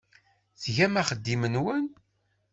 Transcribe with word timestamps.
Tgam 0.61 0.93
axeddim-nwen. 1.01 1.85